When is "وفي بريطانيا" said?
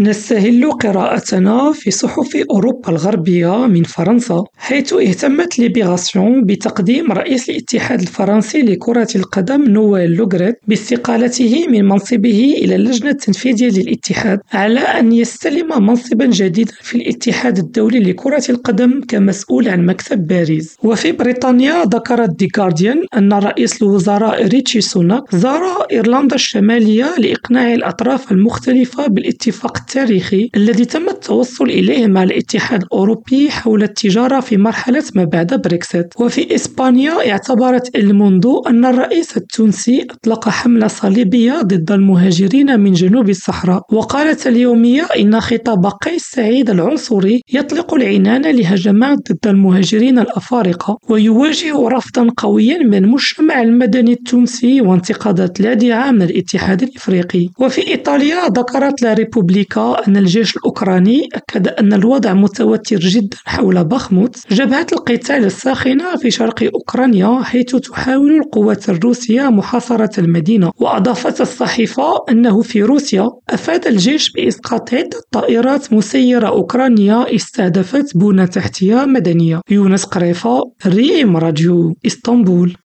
20.82-21.84